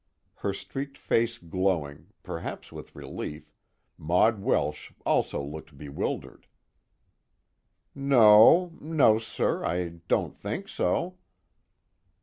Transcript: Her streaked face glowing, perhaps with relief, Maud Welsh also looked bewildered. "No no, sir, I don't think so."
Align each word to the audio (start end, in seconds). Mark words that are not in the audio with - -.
Her 0.37 0.51
streaked 0.51 0.97
face 0.97 1.37
glowing, 1.37 2.07
perhaps 2.23 2.71
with 2.71 2.95
relief, 2.95 3.53
Maud 3.99 4.41
Welsh 4.41 4.91
also 5.05 5.43
looked 5.43 5.77
bewildered. 5.77 6.47
"No 7.93 8.73
no, 8.81 9.19
sir, 9.19 9.63
I 9.63 9.99
don't 10.07 10.35
think 10.35 10.67
so." 10.69 11.19